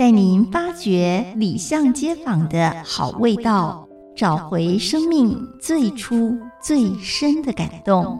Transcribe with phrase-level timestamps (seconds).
[0.00, 3.86] 带您发掘里巷街坊的好味道，
[4.16, 8.18] 找回生命最初最深的感动。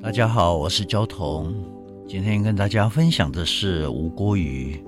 [0.00, 1.52] 大家好，我是焦桐，
[2.06, 4.80] 今天跟大家分享的是吴郭鱼。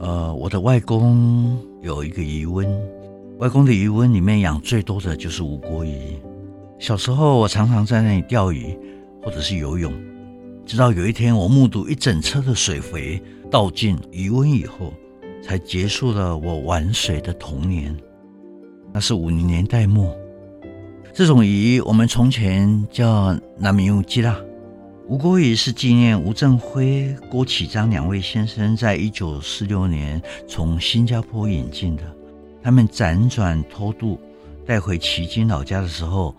[0.00, 2.66] 呃，我的外公有一个鱼温，
[3.40, 6.16] 外公的鱼温里面养最多的就是吴郭鱼。
[6.78, 8.78] 小时候我常常在那里钓鱼
[9.22, 9.92] 或者是游泳，
[10.66, 14.92] 直到有一天我目睹一整车的水肥倒进鱼温以后，
[15.42, 17.96] 才结束了我玩水的童年。
[18.92, 20.14] 那是五零年代末。
[21.14, 24.38] 这种鱼，我们从前叫南米乌基拉。
[25.08, 32.02] 吴郭鱼是纪念吴振辉、郭启章两位先生在一九四六年从新加坡引进的。
[32.62, 34.20] 他们辗转偷渡
[34.66, 36.34] 带回旗津老家的时候，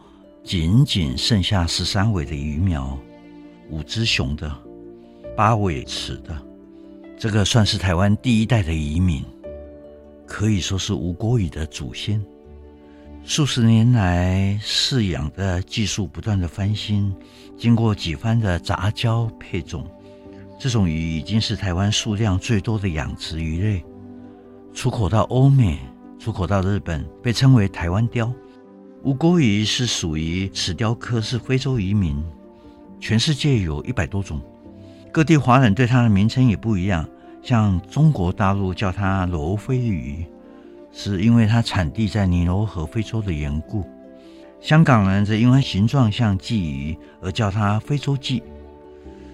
[0.48, 2.98] 仅仅剩下十三尾的鱼苗，
[3.70, 4.50] 五只雄的，
[5.36, 6.42] 八尾雌的。
[7.20, 9.22] 这个算是台湾第一代的移民，
[10.26, 12.23] 可以说是吴郭鱼的祖先。
[13.26, 17.14] 数十年来，饲养的技术不断的翻新，
[17.58, 19.86] 经过几番的杂交配种，
[20.58, 23.84] 这种鱼已经是台湾数量最多的养殖鱼类，
[24.73, 25.78] 出口到欧美，
[26.17, 28.34] 出口到日本，被称为台湾鲷。
[29.08, 32.22] 吴郭鱼是属于齿鯛科，是非洲移民，
[33.00, 34.42] 全世界有一百多种，
[35.14, 37.08] 各地华人对它的名称也不一样，
[37.42, 40.26] 像中国大陆叫它罗非鱼。
[40.92, 43.86] 是因为它产地在尼罗河非洲的缘故，
[44.60, 48.44] 香港人则因为形状像鲫鱼而叫它非洲鲫，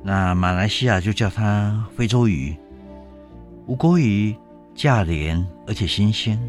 [0.04, 2.56] 那马来西亚就叫它非洲鱼。
[3.66, 4.36] 吴郭鱼
[4.76, 6.40] 价廉而且新鲜，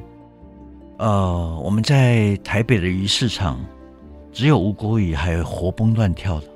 [0.96, 3.58] 呃，我们在台北的鱼市场，
[4.32, 6.46] 只有吴郭鱼还活蹦乱跳的，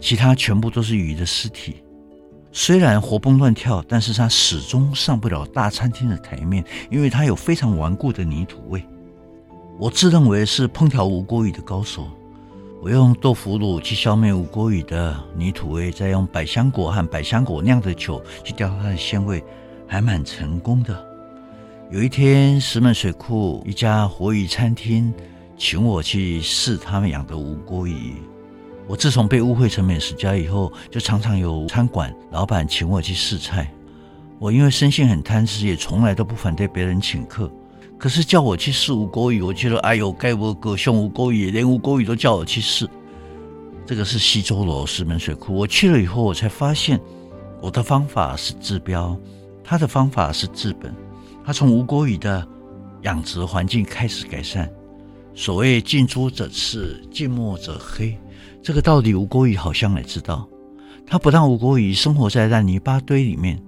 [0.00, 1.76] 其他全部都是鱼的尸体。
[2.50, 8.82] 虽然活蹦乱跳，但是它始终上不了大餐厅的台面，因为它有非常顽固的泥土味。
[9.78, 12.06] 我自认为是烹调吴郭鱼的高手，
[12.80, 19.44] 我用豆腐乳去消灭吴郭鱼的泥土味，再用百香果和百香果酿的酒去调它的鲜味，
[19.86, 21.13] 还蛮成功的。
[21.90, 25.12] 有一天，石门水库一家活鱼餐厅
[25.56, 28.14] 请我去试他们养的吴郭鱼。
[28.88, 33.70] 我自从被误会成美食家以后，就常常有餐馆老板请我去试菜。
[34.38, 37.50] 我因为生性很贪吃，也从来都不反对别人请客。
[37.98, 42.88] 可是叫我去试吴郭鱼，我觉得哎呦，该我哥兄吴郭鱼，连吴郭鱼都叫我去试。
[43.86, 46.98] 这个是西周楼石门水库，我去了以后，我才发现
[47.60, 49.16] 我的方法是治标，
[49.62, 50.92] 他的方法是治本。
[51.44, 52.46] 他从吴郭鱼的
[53.02, 54.70] 养殖环境开始改善。
[55.34, 58.16] 所谓近朱者赤，近墨者黑。
[58.62, 60.48] 这个道理，吴郭鱼好像也知道。
[61.06, 63.62] 他不让吴郭鱼生活在烂泥巴堆里面，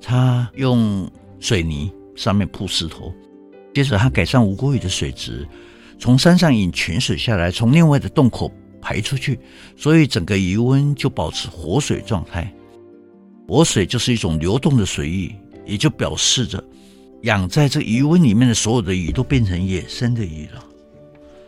[0.00, 1.10] 他用
[1.40, 3.12] 水泥上面铺石头。
[3.74, 5.48] 接着，他改善吴郭鱼的水质，
[5.98, 9.40] 从山上引泉水下来，从另外的洞口排出去，
[9.76, 12.50] 所以整个鱼温就保持活水状态。
[13.48, 16.62] 活水就是一种流动的水域，也就表示着
[17.26, 20.64] 养在这鱼温里面的所有的鱼都变成野生的鱼了。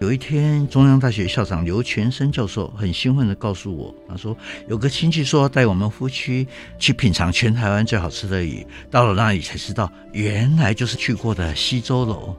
[0.00, 4.36] 有一天，中央大学校长刘全生教授很兴奋地告诉我，他说
[4.68, 6.48] 有个亲戚说带我们夫妻
[6.80, 8.66] 去品尝全台湾最好吃的鱼。
[8.90, 12.34] 到了那里才知道，原来就是去过的溪州楼。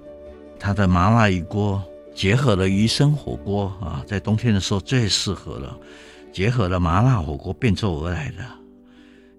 [0.60, 1.82] 他的麻辣鱼锅
[2.14, 5.78] 结合了鱼生火锅啊，在冬天的时候最适合了，
[6.34, 8.44] 结合了麻辣火锅变奏而来的。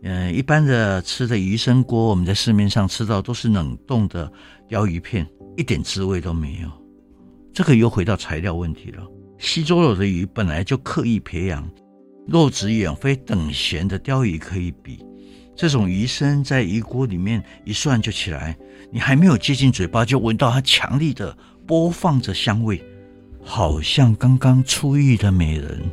[0.03, 4.33] 嗯，一般的吃的鱼生锅，我们在市面上吃到都是冷冻的
[4.69, 5.27] 鯛鱼片，
[5.57, 6.71] 一点滋味都没有。
[7.53, 9.07] 这个又回到材料问题了。
[9.37, 11.69] 西周有的鱼本来就刻意培养，
[12.27, 15.05] 肉质远非等闲的鯛鱼可以比。
[15.55, 18.57] 这种鱼生在鱼锅里面一涮就起来，
[18.91, 21.37] 你还没有接近嘴巴，就闻到它强力的
[21.67, 22.83] 播放着香味，
[23.43, 25.91] 好像刚刚出浴的美人，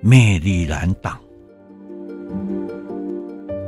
[0.00, 1.18] 魅力难挡。